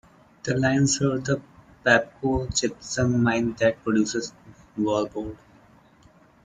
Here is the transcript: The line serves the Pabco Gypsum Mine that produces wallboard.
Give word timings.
The 0.41 0.55
line 0.57 0.87
serves 0.87 1.25
the 1.25 1.39
Pabco 1.85 2.47
Gypsum 2.59 3.21
Mine 3.21 3.53
that 3.59 3.83
produces 3.83 4.33
wallboard. 4.75 5.37